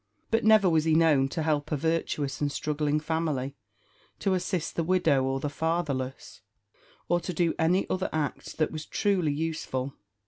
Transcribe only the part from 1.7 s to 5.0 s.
a virtuous and struggling family to assist the